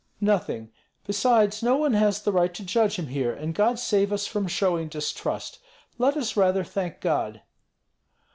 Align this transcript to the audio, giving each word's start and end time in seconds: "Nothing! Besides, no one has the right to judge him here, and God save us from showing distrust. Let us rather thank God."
"Nothing! 0.19 0.71
Besides, 1.05 1.61
no 1.61 1.77
one 1.77 1.93
has 1.93 2.23
the 2.23 2.31
right 2.31 2.51
to 2.55 2.65
judge 2.65 2.95
him 2.95 3.05
here, 3.05 3.31
and 3.31 3.53
God 3.53 3.77
save 3.77 4.11
us 4.11 4.25
from 4.25 4.47
showing 4.47 4.87
distrust. 4.87 5.59
Let 5.99 6.17
us 6.17 6.35
rather 6.35 6.63
thank 6.63 7.01
God." 7.01 7.43